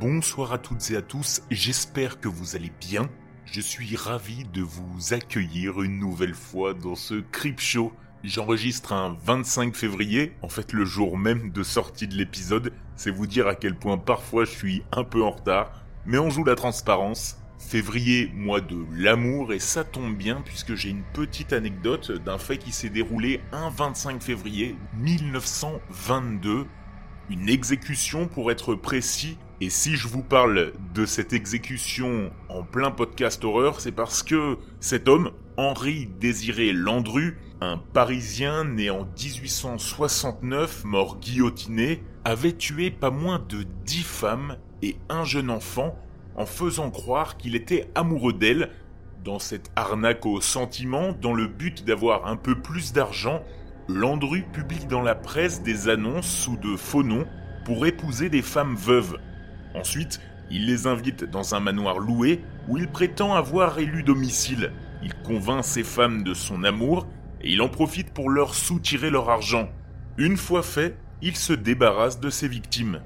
[0.00, 3.10] Bonsoir à toutes et à tous, j'espère que vous allez bien.
[3.46, 7.92] Je suis ravi de vous accueillir une nouvelle fois dans ce Crip Show.
[8.22, 12.72] J'enregistre un 25 février, en fait le jour même de sortie de l'épisode.
[12.94, 15.72] C'est vous dire à quel point parfois je suis un peu en retard,
[16.06, 17.36] mais on joue la transparence.
[17.58, 22.58] Février, mois de l'amour, et ça tombe bien puisque j'ai une petite anecdote d'un fait
[22.58, 26.66] qui s'est déroulé un 25 février 1922.
[27.30, 32.90] Une exécution pour être précis et si je vous parle de cette exécution en plein
[32.90, 40.84] podcast horreur, c'est parce que cet homme, Henri Désiré Landru, un Parisien né en 1869,
[40.84, 45.98] mort guillotiné, avait tué pas moins de dix femmes et un jeune enfant
[46.36, 48.70] en faisant croire qu'il était amoureux d'elle
[49.24, 53.42] dans cette arnaque au sentiment dans le but d'avoir un peu plus d'argent.
[53.88, 57.26] Landru publie dans la presse des annonces sous de faux noms
[57.64, 59.18] pour épouser des femmes veuves
[59.74, 60.20] Ensuite,
[60.50, 64.72] il les invite dans un manoir loué où il prétend avoir élu domicile.
[65.02, 67.06] Il convainc ces femmes de son amour
[67.40, 69.70] et il en profite pour leur soutirer leur argent.
[70.18, 73.00] Une fois fait, il se débarrasse de ses victimes.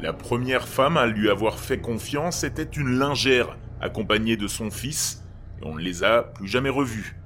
[0.00, 5.24] La première femme à lui avoir fait confiance était une lingère, accompagnée de son fils,
[5.60, 7.16] et on ne les a plus jamais revus.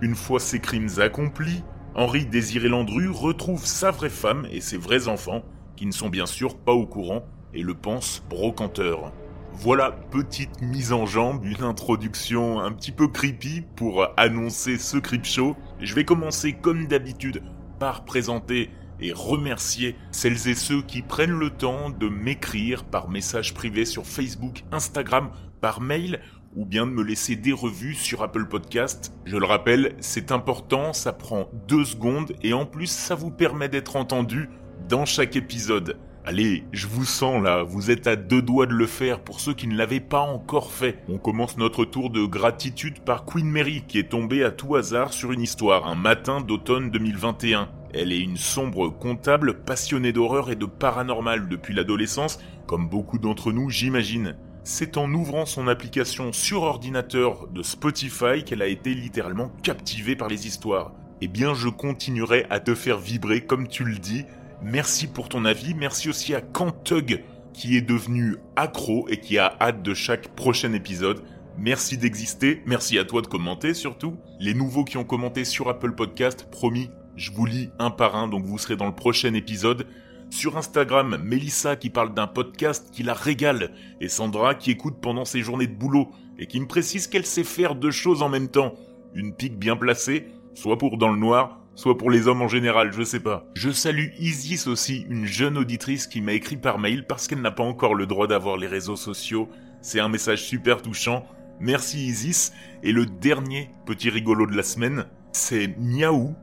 [0.00, 1.64] Une fois ses crimes accomplis,
[1.96, 5.44] Henri Désiré Landru retrouve sa vraie femme et ses vrais enfants,
[5.76, 9.12] qui ne sont bien sûr pas au courant et le pense brocanteur.
[9.52, 15.24] Voilà, petite mise en jambe, une introduction un petit peu creepy pour annoncer ce Creep
[15.24, 15.54] Show.
[15.80, 17.44] Je vais commencer comme d'habitude
[17.78, 18.70] par présenter
[19.00, 24.04] et remercier celles et ceux qui prennent le temps de m'écrire par message privé sur
[24.04, 26.20] Facebook, Instagram, par mail
[26.56, 29.12] ou bien de me laisser des revues sur Apple Podcast.
[29.24, 33.68] Je le rappelle, c'est important, ça prend deux secondes et en plus ça vous permet
[33.68, 34.48] d'être entendu
[34.88, 35.98] dans chaque épisode.
[36.26, 39.52] Allez, je vous sens là, vous êtes à deux doigts de le faire pour ceux
[39.52, 41.04] qui ne l'avaient pas encore fait.
[41.06, 45.12] On commence notre tour de gratitude par Queen Mary qui est tombée à tout hasard
[45.12, 47.68] sur une histoire un matin d'automne 2021.
[47.92, 53.52] Elle est une sombre comptable passionnée d'horreur et de paranormal depuis l'adolescence, comme beaucoup d'entre
[53.52, 54.34] nous j'imagine.
[54.64, 60.28] C'est en ouvrant son application sur ordinateur de Spotify qu'elle a été littéralement captivée par
[60.28, 60.92] les histoires.
[61.20, 64.24] Eh bien je continuerai à te faire vibrer comme tu le dis,
[64.64, 65.74] Merci pour ton avis.
[65.74, 70.72] Merci aussi à Kantug qui est devenu accro et qui a hâte de chaque prochain
[70.72, 71.22] épisode.
[71.58, 72.62] Merci d'exister.
[72.64, 74.16] Merci à toi de commenter surtout.
[74.40, 78.26] Les nouveaux qui ont commenté sur Apple Podcast, promis, je vous lis un par un,
[78.26, 79.86] donc vous serez dans le prochain épisode.
[80.34, 85.24] Sur Instagram, Melissa qui parle d'un podcast qui la régale, et Sandra qui écoute pendant
[85.24, 88.48] ses journées de boulot, et qui me précise qu'elle sait faire deux choses en même
[88.48, 88.74] temps.
[89.14, 92.92] Une pique bien placée, soit pour dans le noir, soit pour les hommes en général,
[92.92, 93.46] je sais pas.
[93.54, 97.52] Je salue Isis aussi, une jeune auditrice qui m'a écrit par mail parce qu'elle n'a
[97.52, 99.48] pas encore le droit d'avoir les réseaux sociaux.
[99.82, 101.24] C'est un message super touchant.
[101.60, 102.52] Merci Isis.
[102.82, 106.34] Et le dernier petit rigolo de la semaine, c'est Miaou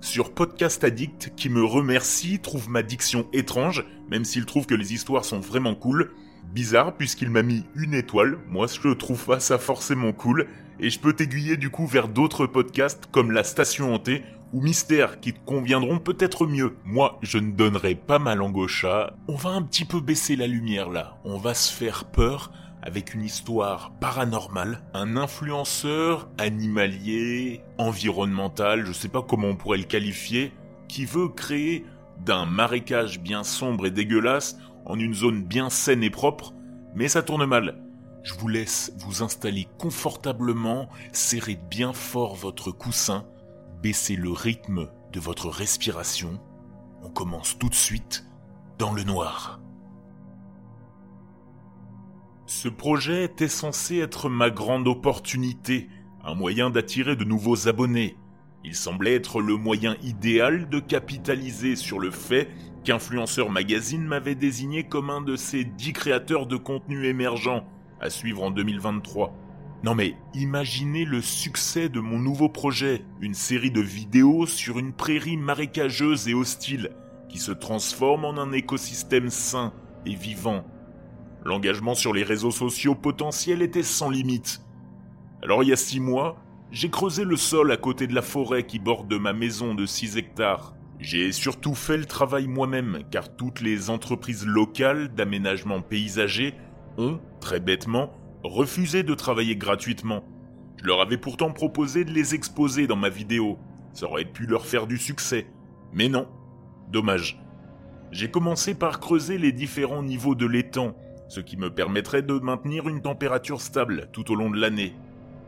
[0.00, 4.94] sur Podcast Addict qui me remercie, trouve ma diction étrange, même s'il trouve que les
[4.94, 6.12] histoires sont vraiment cool.
[6.52, 10.48] Bizarre puisqu'il m'a mis une étoile, moi je trouve pas ça forcément cool,
[10.80, 15.20] et je peux t'aiguiller du coup vers d'autres podcasts comme La Station Hantée ou Mystère
[15.20, 16.74] qui te conviendront peut-être mieux.
[16.84, 19.14] Moi, je ne donnerai pas ma langue au chat.
[19.28, 21.18] On va un petit peu baisser la lumière là.
[21.24, 22.50] On va se faire peur
[22.82, 29.84] avec une histoire paranormale, un influenceur animalier, environnemental, je sais pas comment on pourrait le
[29.84, 30.52] qualifier,
[30.88, 31.84] qui veut créer
[32.24, 36.54] d'un marécage bien sombre et dégueulasse en une zone bien saine et propre,
[36.94, 37.82] mais ça tourne mal.
[38.22, 43.26] Je vous laisse vous installer confortablement, serrez bien fort votre coussin,
[43.82, 46.40] baissez le rythme de votre respiration.
[47.02, 48.26] On commence tout de suite
[48.78, 49.59] dans le noir.
[52.52, 55.88] Ce projet était censé être ma grande opportunité,
[56.24, 58.16] un moyen d'attirer de nouveaux abonnés.
[58.64, 62.48] Il semblait être le moyen idéal de capitaliser sur le fait
[62.82, 67.68] qu'Influenceur Magazine m'avait désigné comme un de ses dix créateurs de contenu émergents
[68.00, 69.32] à suivre en 2023.
[69.84, 74.92] Non mais imaginez le succès de mon nouveau projet, une série de vidéos sur une
[74.92, 76.90] prairie marécageuse et hostile
[77.28, 79.72] qui se transforme en un écosystème sain
[80.04, 80.64] et vivant.
[81.44, 84.62] L'engagement sur les réseaux sociaux potentiels était sans limite.
[85.42, 86.36] Alors il y a six mois,
[86.70, 90.16] j'ai creusé le sol à côté de la forêt qui borde ma maison de 6
[90.16, 90.74] hectares.
[91.00, 96.54] J'ai surtout fait le travail moi-même car toutes les entreprises locales d'aménagement paysager
[96.98, 98.12] ont, très bêtement,
[98.44, 100.24] refusé de travailler gratuitement.
[100.76, 103.58] Je leur avais pourtant proposé de les exposer dans ma vidéo.
[103.92, 105.46] Ça aurait pu leur faire du succès.
[105.92, 106.28] Mais non.
[106.90, 107.42] Dommage.
[108.12, 110.96] J'ai commencé par creuser les différents niveaux de l'étang,
[111.30, 114.94] ce qui me permettrait de maintenir une température stable tout au long de l'année.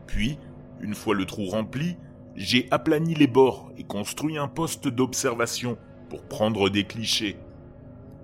[0.07, 0.39] Puis,
[0.79, 1.97] une fois le trou rempli,
[2.37, 5.77] j'ai aplani les bords et construit un poste d'observation
[6.09, 7.35] pour prendre des clichés.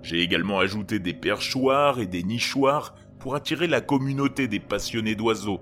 [0.02, 5.60] J'ai également ajouté des perchoirs et des nichoirs pour attirer la communauté des passionnés d'oiseaux.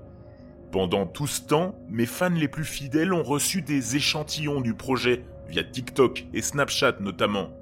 [0.71, 5.25] Pendant tout ce temps, mes fans les plus fidèles ont reçu des échantillons du projet
[5.49, 7.58] via TikTok et Snapchat notamment.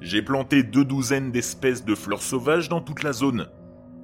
[0.00, 3.48] J'ai planté deux douzaines d'espèces de fleurs sauvages dans toute la zone.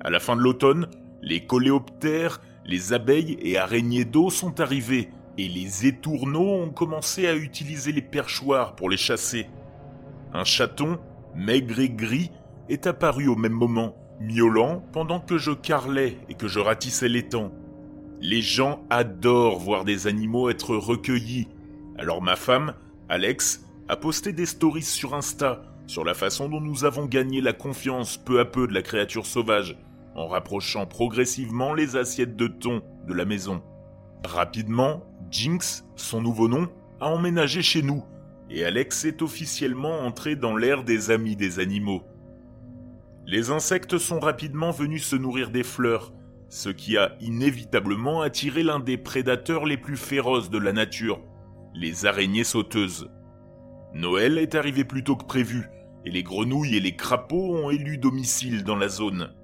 [0.01, 0.89] À la fin de l'automne,
[1.23, 5.09] les coléoptères, les abeilles et araignées d'eau sont arrivés
[5.39, 9.47] et les étourneaux ont commencé à utiliser les perchoirs pour les chasser.
[10.35, 10.99] Un chaton,
[11.35, 12.31] maigre et gris,
[12.69, 17.53] est apparu au même moment, miaulant pendant que je carlais et que je ratissais l'étang.
[18.21, 21.49] Les gens adorent voir des animaux être recueillis.
[21.99, 22.75] Alors ma femme,
[23.09, 27.53] Alex, a posté des stories sur Insta sur la façon dont nous avons gagné la
[27.53, 29.77] confiance peu à peu de la créature sauvage,
[30.15, 33.63] en rapprochant progressivement les assiettes de thon de la maison.
[34.25, 36.69] Rapidement, Jinx, son nouveau nom,
[37.01, 38.03] a emménagé chez nous,
[38.51, 42.03] et Alex est officiellement entré dans l'ère des amis des animaux.
[43.27, 46.13] Les insectes sont rapidement venus se nourrir des fleurs,
[46.49, 51.21] ce qui a inévitablement attiré l'un des prédateurs les plus féroces de la nature,
[51.75, 53.11] les araignées sauteuses.
[53.95, 55.69] Noël est arrivé plus tôt que prévu,
[56.07, 59.35] et les grenouilles et les crapauds ont élu domicile dans la zone.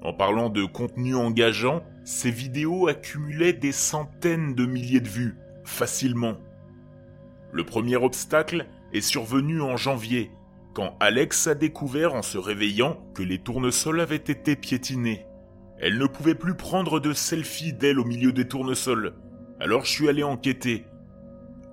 [0.00, 6.38] En parlant de contenu engageant, ces vidéos accumulaient des centaines de milliers de vues, facilement.
[7.52, 10.30] Le premier obstacle est survenu en janvier,
[10.74, 15.26] quand Alex a découvert en se réveillant que les tournesols avaient été piétinés.
[15.78, 19.14] Elle ne pouvait plus prendre de selfie d'elle au milieu des tournesols,
[19.60, 20.86] alors je suis allé enquêter.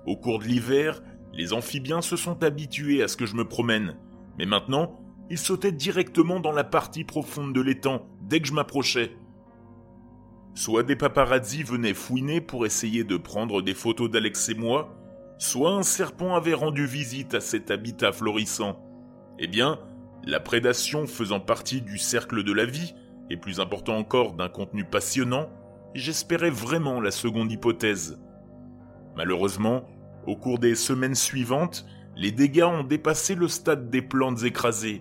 [0.04, 1.02] Au cours de l'hiver,
[1.32, 3.96] les amphibiens se sont habitués à ce que je me promène,
[4.40, 4.98] mais maintenant,
[5.28, 9.14] ils sautaient directement dans la partie profonde de l'étang dès que je m'approchais.
[10.54, 14.96] Soit des paparazzis venaient fouiner pour essayer de prendre des photos d'Alex et moi,
[15.36, 18.80] soit un serpent avait rendu visite à cet habitat florissant.
[19.38, 19.78] Eh bien,
[20.24, 22.94] la prédation faisant partie du cercle de la vie,
[23.28, 25.50] et plus important encore d'un contenu passionnant,
[25.92, 28.18] j'espérais vraiment la seconde hypothèse.
[29.16, 29.86] Malheureusement,
[30.26, 31.84] au cours des semaines suivantes,
[32.20, 35.00] les dégâts ont dépassé le stade des plantes écrasées.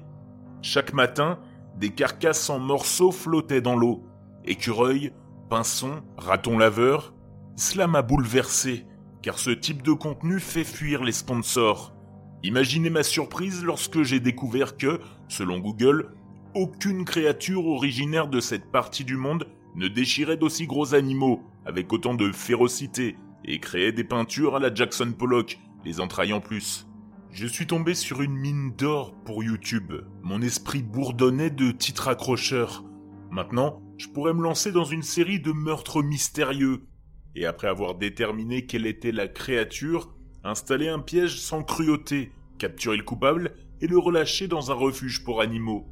[0.62, 1.38] Chaque matin,
[1.75, 4.06] des carcasses en morceaux flottaient dans l'eau.
[4.45, 5.12] Écureuils,
[5.50, 7.13] pinsons, ratons laveurs.
[7.57, 8.86] Cela m'a bouleversé,
[9.21, 11.94] car ce type de contenu fait fuir les sponsors.
[12.42, 16.15] Imaginez ma surprise lorsque j'ai découvert que, selon Google,
[16.56, 19.45] aucune créature originaire de cette partie du monde
[19.75, 24.74] ne déchirait d'aussi gros animaux, avec autant de férocité, et créait des peintures à la
[24.74, 26.88] Jackson Pollock, les entrailles en plus.
[27.31, 29.94] Je suis tombé sur une mine d'or pour YouTube.
[30.24, 32.84] Mon esprit bourdonnait de titres accrocheurs.
[33.30, 36.88] Maintenant, je pourrais me lancer dans une série de meurtres mystérieux.
[37.36, 43.04] Et après avoir déterminé quelle était la créature, installer un piège sans cruauté, capturer le
[43.04, 45.88] coupable et le relâcher dans un refuge pour animaux.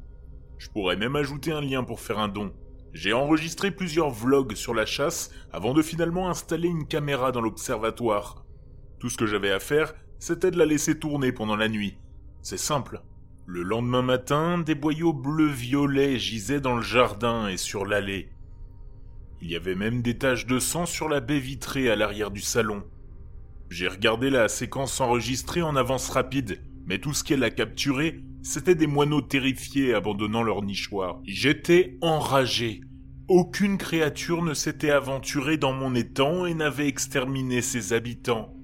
[0.58, 2.52] Je pourrais même ajouter un lien pour faire un don.
[2.92, 8.44] J'ai enregistré plusieurs vlogs sur la chasse avant de finalement installer une caméra dans l'observatoire.
[8.98, 11.96] Tout ce que j'avais à faire, c'était de la laisser tourner pendant la nuit.
[12.42, 13.02] C'est simple.
[13.46, 18.28] Le lendemain matin, des boyaux bleu-violet gisaient dans le jardin et sur l'allée.
[19.40, 22.40] Il y avait même des taches de sang sur la baie vitrée à l'arrière du
[22.40, 22.82] salon.
[23.70, 28.74] J'ai regardé la séquence enregistrée en avance rapide, mais tout ce qu'elle a capturé, c'était
[28.74, 31.20] des moineaux terrifiés abandonnant leur nichoir.
[31.24, 32.80] J'étais enragé.
[33.28, 38.57] Aucune créature ne s'était aventurée dans mon étang et n'avait exterminé ses habitants.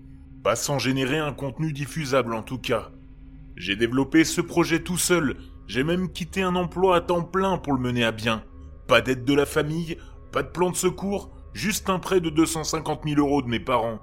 [0.45, 2.91] Pas sans générer un contenu diffusable en tout cas.
[3.57, 7.73] J'ai développé ce projet tout seul, j'ai même quitté un emploi à temps plein pour
[7.73, 8.45] le mener à bien.
[8.87, 9.97] Pas d'aide de la famille,
[10.33, 14.01] pas de plan de secours, juste un prêt de 250 000 euros de mes parents.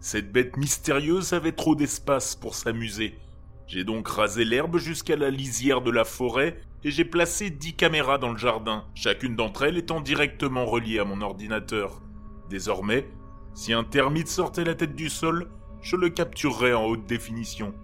[0.00, 3.18] Cette bête mystérieuse avait trop d'espace pour s'amuser.
[3.66, 8.16] J'ai donc rasé l'herbe jusqu'à la lisière de la forêt et j'ai placé 10 caméras
[8.16, 12.00] dans le jardin, chacune d'entre elles étant directement reliée à mon ordinateur.
[12.48, 13.06] Désormais,
[13.54, 15.48] si un termite sortait la tête du sol,
[15.82, 17.74] je le capturerais en haute définition.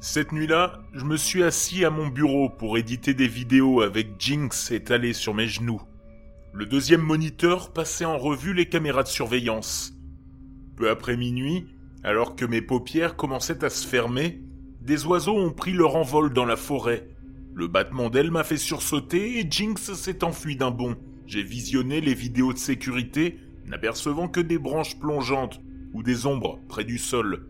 [0.00, 4.70] Cette nuit-là, je me suis assis à mon bureau pour éditer des vidéos avec Jinx
[4.70, 5.82] étalée sur mes genoux.
[6.52, 9.92] Le deuxième moniteur passait en revue les caméras de surveillance.
[10.76, 11.66] Peu après minuit,
[12.04, 14.40] alors que mes paupières commençaient à se fermer,
[14.80, 17.08] des oiseaux ont pris leur envol dans la forêt.
[17.52, 20.96] Le battement d'ailes m'a fait sursauter et Jinx s'est enfui d'un bond.
[21.26, 25.60] J'ai visionné les vidéos de sécurité n'apercevant que des branches plongeantes
[25.94, 27.48] ou des ombres près du sol.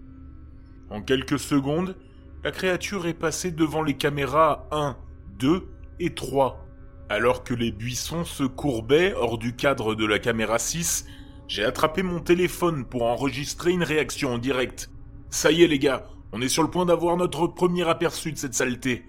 [0.90, 1.96] En quelques secondes,
[2.44, 4.96] la créature est passée devant les caméras 1,
[5.38, 5.68] 2
[6.00, 6.64] et 3.
[7.08, 11.06] Alors que les buissons se courbaient hors du cadre de la caméra 6,
[11.48, 14.90] j'ai attrapé mon téléphone pour enregistrer une réaction en direct.
[15.30, 18.38] Ça y est les gars, on est sur le point d'avoir notre premier aperçu de
[18.38, 19.04] cette saleté.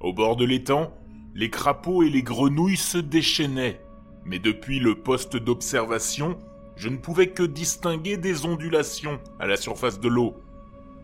[0.00, 0.94] Au bord de l'étang,
[1.34, 3.81] les crapauds et les grenouilles se déchaînaient,
[4.24, 6.38] mais depuis le poste d'observation,
[6.76, 10.36] je ne pouvais que distinguer des ondulations à la surface de l'eau.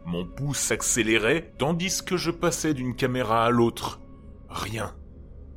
[0.07, 4.01] Mon pouce s'accélérait tandis que je passais d'une caméra à l'autre.
[4.49, 4.95] Rien.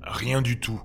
[0.01, 0.81] Rien du tout.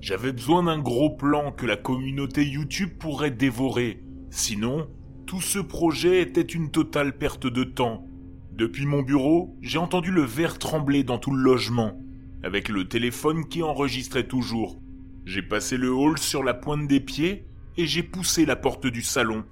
[0.00, 4.02] J'avais besoin d'un gros plan que la communauté YouTube pourrait dévorer.
[4.30, 4.88] Sinon,
[5.26, 8.06] tout ce projet était une totale perte de temps.
[8.52, 12.00] Depuis mon bureau, j'ai entendu le verre trembler dans tout le logement,
[12.42, 14.80] avec le téléphone qui enregistrait toujours.
[15.24, 17.46] J'ai passé le hall sur la pointe des pieds
[17.78, 19.44] et j'ai poussé la porte du salon.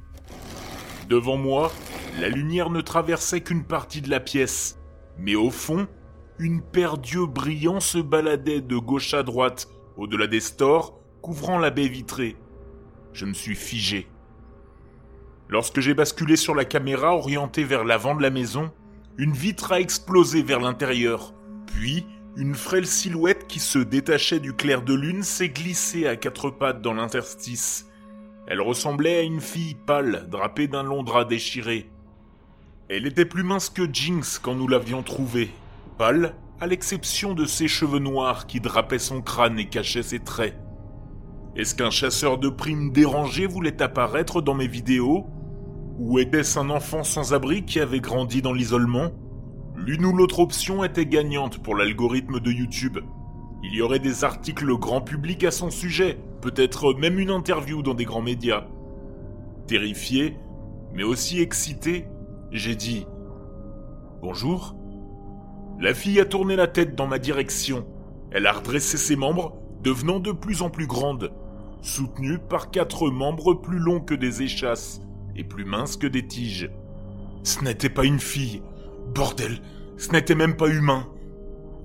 [1.09, 1.73] Devant moi,
[2.21, 4.79] la lumière ne traversait qu'une partie de la pièce,
[5.19, 5.89] mais au fond,
[6.39, 11.71] une paire d'yeux brillants se baladait de gauche à droite, au-delà des stores, couvrant la
[11.71, 12.37] baie vitrée.
[13.15, 14.07] Je me suis figé.
[15.49, 18.71] Lorsque j'ai basculé sur la caméra orientée vers l'avant de la maison,
[19.17, 21.33] une vitre a explosé vers l'intérieur,
[21.67, 26.51] puis une frêle silhouette qui se détachait du clair de lune s'est glissée à quatre
[26.51, 27.91] pattes dans l'interstice.
[28.47, 31.91] Elle ressemblait à une fille pâle, drapée d'un long drap déchiré.
[32.89, 35.51] Elle était plus mince que Jinx quand nous l'avions trouvée,
[35.99, 40.57] pâle, à l'exception de ses cheveux noirs qui drapaient son crâne et cachaient ses traits.
[41.55, 45.27] Est-ce qu'un chasseur de primes dérangé voulait apparaître dans mes vidéos?
[45.99, 49.13] Ou était-ce un enfant sans abri qui avait grandi dans l'isolement?
[49.85, 52.99] L'une ou l'autre option était gagnante pour l'algorithme de YouTube.
[53.65, 57.95] Il y aurait des articles grand public à son sujet, peut-être même une interview dans
[57.95, 58.69] des grands médias.
[59.67, 60.37] Terrifié,
[60.95, 62.07] mais aussi excité,
[62.53, 63.07] j'ai dit
[64.21, 64.77] Bonjour.
[65.81, 67.85] La fille a tourné la tête dans ma direction.
[68.31, 71.33] Elle a redressé ses membres, devenant de plus en plus grande,
[71.81, 75.01] soutenue par quatre membres plus longs que des échasses
[75.35, 76.71] et plus minces que des tiges.
[77.43, 78.63] Ce n'était pas une fille,
[79.15, 79.61] Bordel,
[79.97, 81.07] ce n'était même pas humain.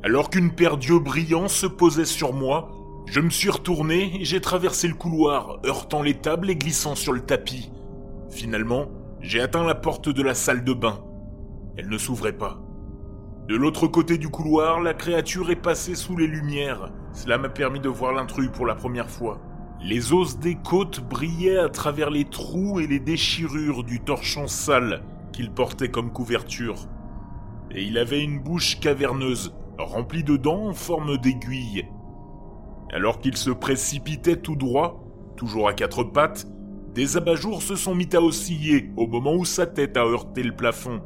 [0.03, 2.71] Alors qu'une paire d'yeux brillants se posait sur moi,
[3.07, 7.13] je me suis retourné et j'ai traversé le couloir, heurtant les tables et glissant sur
[7.13, 7.71] le tapis.
[8.29, 8.87] Finalement,
[9.21, 10.99] j'ai atteint la porte de la salle de bain.
[11.77, 12.59] Elle ne s'ouvrait pas.
[13.47, 16.91] De l'autre côté du couloir, la créature est passée sous les lumières.
[17.13, 19.39] Cela m'a permis de voir l'intrus pour la première fois.
[19.81, 25.03] Les os des côtes brillaient à travers les trous et les déchirures du torchon sale
[25.31, 26.87] qu'il portait comme couverture
[27.71, 31.85] et il avait une bouche caverneuse, remplie de dents en forme d'aiguille.
[32.91, 35.03] Alors qu'il se précipitait tout droit,
[35.35, 36.47] toujours à quatre pattes,
[36.93, 40.55] des abat-jours se sont mis à osciller au moment où sa tête a heurté le
[40.55, 41.01] plafond.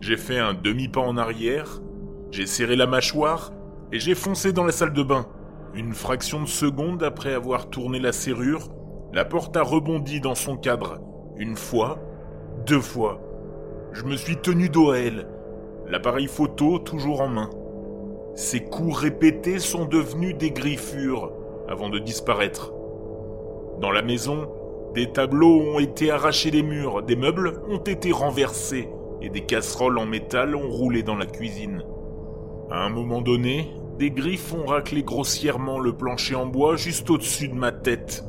[0.00, 1.82] J'ai fait un demi-pas en arrière,
[2.30, 3.52] j'ai serré la mâchoire
[3.92, 5.26] et j'ai foncé dans la salle de bain.
[5.74, 8.70] Une fraction de seconde après avoir tourné la serrure,
[9.12, 11.00] la porte a rebondi dans son cadre.
[11.36, 11.98] Une fois,
[12.66, 13.20] deux fois.
[13.92, 15.26] Je me suis tenu dos à elle,
[15.86, 17.50] l'appareil photo toujours en main.
[18.34, 21.30] Ces coups répétés sont devenus des griffures
[21.68, 22.72] avant de disparaître.
[23.80, 24.48] Dans la maison,
[24.94, 28.88] des tableaux ont été arrachés des murs, des meubles ont été renversés
[29.20, 31.84] et des casseroles en métal ont roulé dans la cuisine.
[32.70, 37.48] À un moment donné, des griffes ont raclé grossièrement le plancher en bois juste au-dessus
[37.48, 38.24] de ma tête.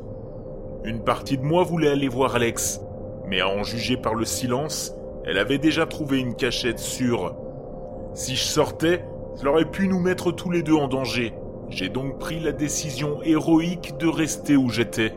[0.84, 2.82] Une partie de moi voulait aller voir Alex,
[3.26, 4.94] mais à en juger par le silence,
[5.26, 7.34] elle avait déjà trouvé une cachette sûre.
[8.14, 9.04] Si je sortais,
[9.36, 11.34] cela aurait pu nous mettre tous les deux en danger.
[11.70, 15.14] J'ai donc pris la décision héroïque de rester où j'étais.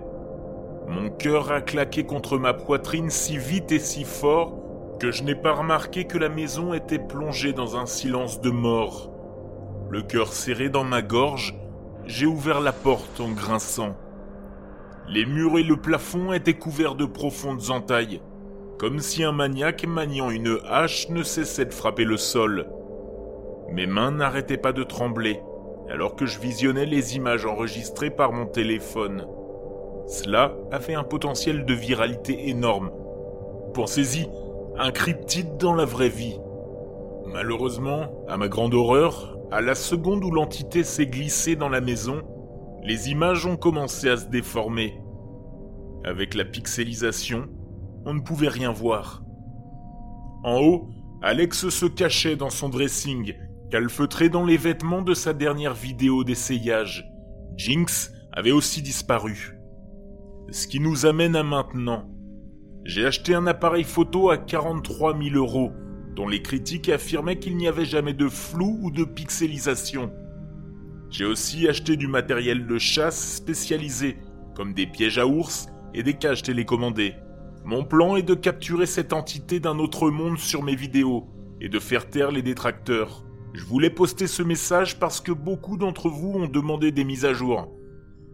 [0.88, 4.58] Mon cœur a claqué contre ma poitrine si vite et si fort
[5.00, 9.12] que je n'ai pas remarqué que la maison était plongée dans un silence de mort.
[9.90, 11.56] Le cœur serré dans ma gorge,
[12.06, 13.96] j'ai ouvert la porte en grinçant.
[15.10, 18.22] Les murs et le plafond étaient couverts de profondes entailles
[18.78, 22.70] comme si un maniaque maniant une hache ne cessait de frapper le sol.
[23.72, 25.42] Mes mains n'arrêtaient pas de trembler
[25.90, 29.26] alors que je visionnais les images enregistrées par mon téléphone.
[30.08, 32.92] Cela avait un potentiel de viralité énorme.
[33.74, 34.28] Pensez-y,
[34.78, 36.40] un cryptide dans la vraie vie.
[37.26, 42.22] Malheureusement, à ma grande horreur, à la seconde où l'entité s'est glissée dans la maison,
[42.84, 45.02] les images ont commencé à se déformer.
[46.04, 47.48] Avec la pixelisation,
[48.06, 49.24] on ne pouvait rien voir.
[50.44, 50.90] En haut,
[51.22, 53.34] Alex se cachait dans son dressing,
[53.72, 57.06] calfeutré dans les vêtements de sa dernière vidéo d'essayage.
[57.58, 59.58] Jinx avait aussi disparu.
[60.52, 62.10] Ce qui nous amène à maintenant.
[62.86, 65.72] J'ai acheté un appareil photo à 43 000 euros,
[66.16, 70.14] dont les critiques affirmaient qu'il n'y avait jamais de flou ou de pixelisation.
[71.10, 74.18] J'ai aussi acheté du matériel de chasse spécialisé,
[74.56, 77.16] comme des pièges à ours et des cages télécommandées.
[77.68, 81.28] Mon plan est de capturer cette entité d'un autre monde sur mes vidéos
[81.60, 83.26] et de faire taire les détracteurs.
[83.52, 87.34] Je voulais poster ce message parce que beaucoup d'entre vous ont demandé des mises à
[87.34, 87.70] jour.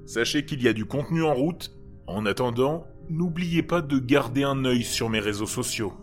[0.05, 1.75] Sachez qu'il y a du contenu en route.
[2.05, 5.93] En attendant, n'oubliez pas de garder un œil sur mes réseaux sociaux.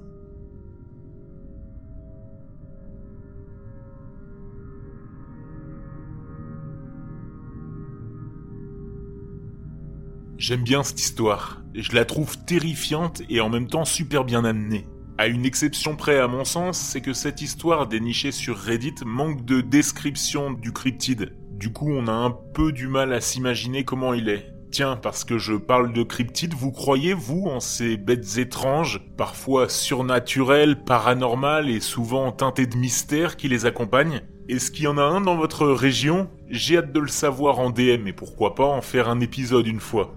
[10.40, 14.86] J'aime bien cette histoire, je la trouve terrifiante et en même temps super bien amenée.
[15.18, 19.44] À une exception près à mon sens, c'est que cette histoire dénichée sur Reddit manque
[19.44, 21.36] de description du cryptide.
[21.50, 24.50] Du coup, on a un peu du mal à s'imaginer comment il est.
[24.70, 29.68] Tiens, parce que je parle de cryptides, vous croyez, vous, en ces bêtes étranges, parfois
[29.68, 34.22] surnaturelles, paranormales et souvent teintées de mystère qui les accompagnent?
[34.48, 36.30] Est-ce qu'il y en a un dans votre région?
[36.48, 39.80] J'ai hâte de le savoir en DM et pourquoi pas en faire un épisode une
[39.80, 40.14] fois.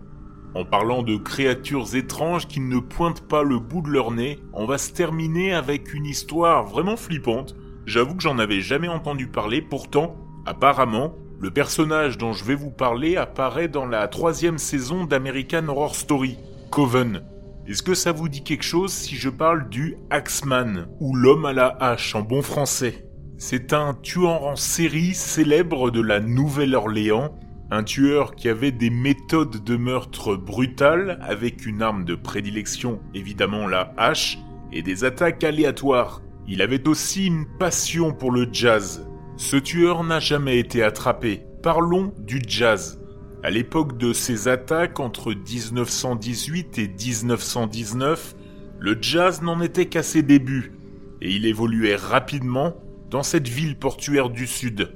[0.56, 4.66] En parlant de créatures étranges qui ne pointent pas le bout de leur nez, on
[4.66, 7.56] va se terminer avec une histoire vraiment flippante.
[7.88, 12.70] J'avoue que j'en avais jamais entendu parler, pourtant, apparemment, le personnage dont je vais vous
[12.70, 16.38] parler apparaît dans la troisième saison d'American Horror Story,
[16.70, 17.24] Coven.
[17.66, 21.54] Est-ce que ça vous dit quelque chose si je parle du Axeman, ou l'homme à
[21.54, 23.10] la hache en bon français?
[23.38, 27.34] C'est un tueur en série célèbre de la Nouvelle-Orléans
[27.74, 33.68] un tueur qui avait des méthodes de meurtre brutales avec une arme de prédilection, évidemment
[33.68, 34.38] la hache,
[34.72, 36.22] et des attaques aléatoires.
[36.48, 39.08] Il avait aussi une passion pour le jazz.
[39.38, 41.42] Ce tueur n'a jamais été attrapé.
[41.64, 43.02] Parlons du jazz.
[43.44, 48.36] À l'époque de ses attaques entre 1918 et 1919,
[48.80, 50.74] le jazz n'en était qu'à ses débuts,
[51.22, 52.76] et il évoluait rapidement
[53.10, 54.94] dans cette ville portuaire du Sud.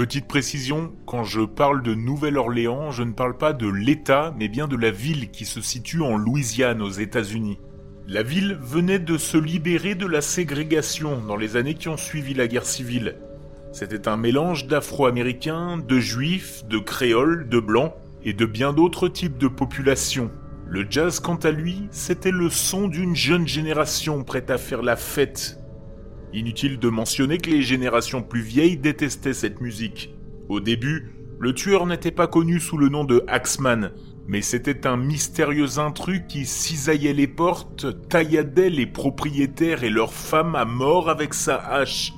[0.00, 4.66] Petite précision, quand je parle de Nouvelle-Orléans, je ne parle pas de l'État, mais bien
[4.66, 7.58] de la ville qui se situe en Louisiane aux États-Unis.
[8.08, 12.32] La ville venait de se libérer de la ségrégation dans les années qui ont suivi
[12.32, 13.16] la guerre civile.
[13.72, 17.92] C'était un mélange d'Afro-Américains, de Juifs, de Créoles, de Blancs
[18.24, 20.30] et de bien d'autres types de populations.
[20.66, 24.96] Le jazz, quant à lui, c'était le son d'une jeune génération prête à faire la
[24.96, 25.58] fête
[26.32, 30.14] Inutile de mentionner que les générations plus vieilles détestaient cette musique.
[30.48, 33.90] Au début, le tueur n'était pas connu sous le nom de Axman,
[34.28, 40.54] mais c'était un mystérieux intrus qui cisaillait les portes, tailladait les propriétaires et leurs femmes
[40.54, 42.12] à mort avec sa hache.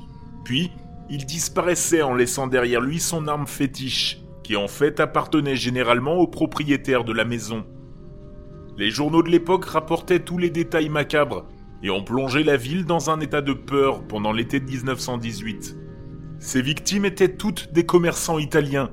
[0.44, 0.70] Puis,
[1.08, 6.26] il disparaissait en laissant derrière lui son arme fétiche, qui en fait appartenait généralement aux
[6.26, 7.64] propriétaires de la maison.
[8.76, 11.46] Les journaux de l'époque rapportaient tous les détails macabres,
[11.82, 15.76] et ont plongé la ville dans un état de peur pendant l'été de 1918.
[16.38, 18.90] Ces victimes étaient toutes des commerçants italiens,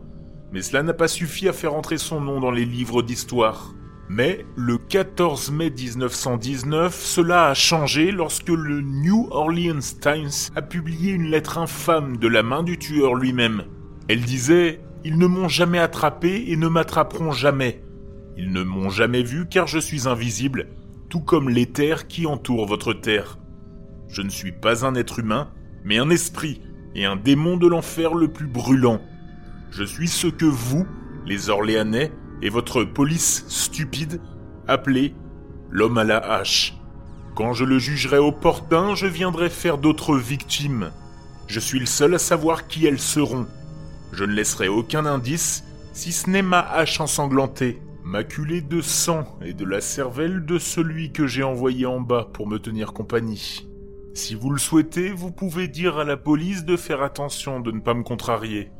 [0.52, 3.74] mais cela n'a pas suffi à faire entrer son nom dans les livres d'histoire.
[4.12, 11.12] Mais le 14 mai 1919, cela a changé lorsque le New Orleans Times a publié
[11.12, 13.66] une lettre infâme de la main du tueur lui-même.
[14.08, 17.84] Elle disait Ils ne m'ont jamais attrapé et ne m'attraperont jamais.
[18.36, 20.68] Ils ne m'ont jamais vu car je suis invisible
[21.10, 23.40] tout comme terres qui entourent votre terre.
[24.08, 25.50] Je ne suis pas un être humain,
[25.84, 26.62] mais un esprit
[26.96, 29.02] et un démon de l'enfer le plus brûlant.
[29.72, 30.86] Je suis ce que vous,
[31.26, 34.22] les Orléanais, et votre police stupide
[34.68, 35.14] appelez
[35.70, 36.76] l'homme à la hache.
[37.36, 40.92] Quand je le jugerai opportun, je viendrai faire d'autres victimes.
[41.48, 43.48] Je suis le seul à savoir qui elles seront.
[44.12, 49.54] Je ne laisserai aucun indice, si ce n'est ma hache ensanglantée maculé de sang et
[49.54, 53.70] de la cervelle de celui que j'ai envoyé en bas pour me tenir compagnie.
[54.16, 57.82] Si vous le souhaitez, vous pouvez dire à la police de faire attention de ne
[57.82, 58.72] pas me contrarier.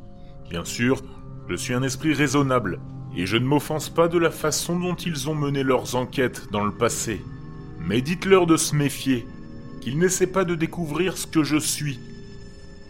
[0.50, 1.00] Bien sûr,
[1.48, 2.80] je suis un esprit raisonnable,
[3.16, 6.64] et je ne m'offense pas de la façon dont ils ont mené leurs enquêtes dans
[6.64, 7.20] le passé.
[7.78, 9.28] Mais dites-leur de se méfier,
[9.80, 12.00] qu'ils n'essaient pas de découvrir ce que je suis,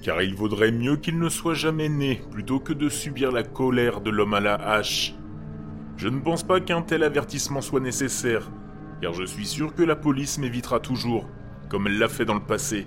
[0.01, 4.01] car il vaudrait mieux qu'ils ne soient jamais nés plutôt que de subir la colère
[4.01, 5.15] de l'homme à la hache.
[6.01, 8.51] Je ne pense pas qu'un tel avertissement soit nécessaire,
[9.03, 11.29] car je suis sûr que la police m'évitera toujours,
[11.69, 12.87] comme elle l'a fait dans le passé.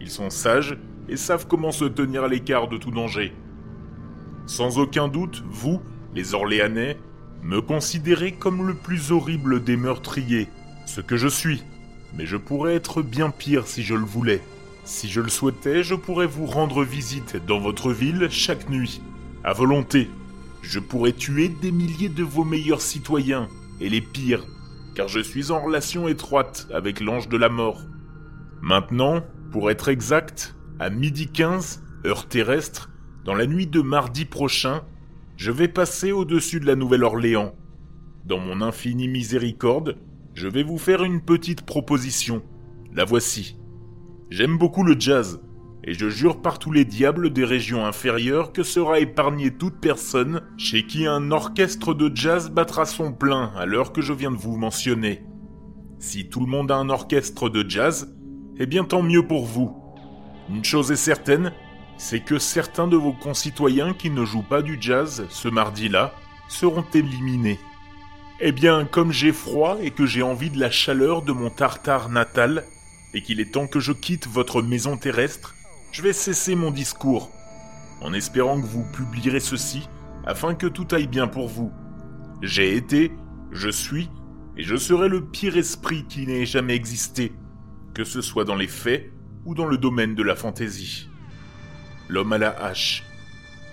[0.00, 0.78] Ils sont sages
[1.10, 3.34] et savent comment se tenir à l'écart de tout danger.
[4.46, 5.82] Sans aucun doute, vous,
[6.14, 6.96] les Orléanais,
[7.42, 10.48] me considérez comme le plus horrible des meurtriers,
[10.86, 11.62] ce que je suis,
[12.16, 14.40] mais je pourrais être bien pire si je le voulais.
[14.84, 19.02] Si je le souhaitais, je pourrais vous rendre visite dans votre ville chaque nuit,
[19.44, 20.08] à volonté,
[20.62, 23.48] je pourrais tuer des milliers de vos meilleurs citoyens,
[23.80, 24.46] et les pires,
[24.94, 27.82] car je suis en relation étroite avec l'ange de la mort.
[28.60, 32.90] Maintenant, pour être exact, à midi 15, heure terrestre,
[33.24, 34.82] Dans la nuit de mardi prochain,
[35.36, 37.54] je vais passer au-dessus de la Nouvelle-Orléans.
[38.24, 39.98] Dans mon infinie miséricorde,
[40.34, 42.42] je vais vous faire une petite proposition.
[42.94, 43.58] La voici.
[44.30, 45.40] J'aime beaucoup le jazz,
[45.84, 50.42] et je jure par tous les diables des régions inférieures que sera épargnée toute personne
[50.56, 54.36] chez qui un orchestre de jazz battra son plein à l'heure que je viens de
[54.36, 55.24] vous mentionner.
[55.98, 58.14] Si tout le monde a un orchestre de jazz,
[58.58, 59.76] eh bien tant mieux pour vous.
[60.50, 61.52] Une chose est certaine,
[61.96, 66.14] c'est que certains de vos concitoyens qui ne jouent pas du jazz ce mardi-là
[66.48, 67.58] seront éliminés.
[68.40, 72.08] Eh bien, comme j'ai froid et que j'ai envie de la chaleur de mon tartare
[72.08, 72.64] natal,
[73.12, 75.54] et qu'il est temps que je quitte votre maison terrestre,
[75.92, 77.30] je vais cesser mon discours,
[78.00, 79.88] en espérant que vous publierez ceci
[80.24, 81.72] afin que tout aille bien pour vous.
[82.42, 83.12] J'ai été,
[83.50, 84.08] je suis,
[84.56, 87.32] et je serai le pire esprit qui n'ait jamais existé,
[87.94, 89.12] que ce soit dans les faits
[89.44, 91.08] ou dans le domaine de la fantaisie.
[92.08, 93.04] L'homme à la hache.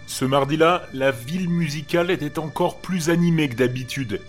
[0.08, 4.22] Ce mardi-là, la ville musicale était encore plus animée que d'habitude.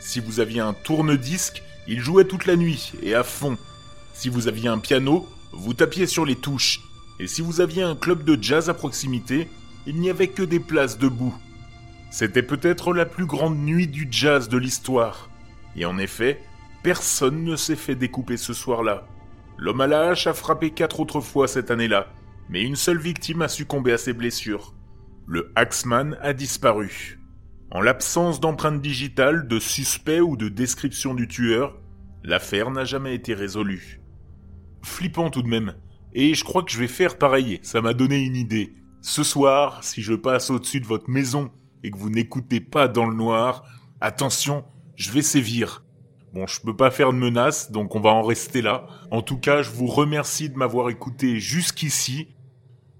[0.00, 3.56] Si vous aviez un tourne-disque, il jouait toute la nuit et à fond.
[4.12, 6.80] Si vous aviez un piano, vous tapiez sur les touches
[7.20, 9.46] et si vous aviez un club de jazz à proximité,
[9.86, 11.34] il n'y avait que des places debout.
[12.10, 15.28] C'était peut-être la plus grande nuit du jazz de l'histoire.
[15.76, 16.40] Et en effet,
[16.82, 19.06] personne ne s'est fait découper ce soir-là.
[19.58, 22.06] L'homme à la hache a frappé quatre autres fois cette année-là,
[22.48, 24.74] mais une seule victime a succombé à ses blessures.
[25.26, 27.20] Le Axman a disparu.
[27.70, 31.76] En l'absence d'empreinte digitale, de suspect ou de description du tueur,
[32.24, 34.00] l'affaire n'a jamais été résolue.
[34.82, 35.74] Flippant tout de même,
[36.12, 38.74] et je crois que je vais faire pareil, ça m'a donné une idée.
[39.00, 41.50] Ce soir, si je passe au-dessus de votre maison
[41.82, 43.64] et que vous n'écoutez pas dans le noir,
[44.00, 44.64] attention,
[44.96, 45.84] je vais sévir.
[46.32, 48.86] Bon, je peux pas faire de menaces, donc on va en rester là.
[49.10, 52.28] En tout cas, je vous remercie de m'avoir écouté jusqu'ici.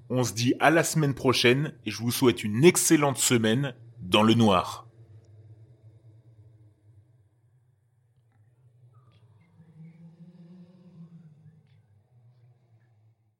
[0.08, 4.22] On se dit à la semaine prochaine et je vous souhaite une excellente semaine dans
[4.22, 4.89] le noir.